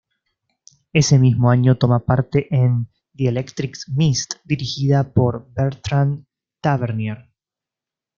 Ese 0.93 1.19
mismo 1.19 1.51
año 1.51 1.77
toma 1.77 1.99
parte 2.05 2.47
en 2.49 2.87
"The 3.15 3.27
Electric 3.27 3.77
Mist", 3.95 4.33
dirigida 4.45 5.13
por 5.13 5.53
Bertrand 5.53 6.25
Tavernier. 6.59 7.29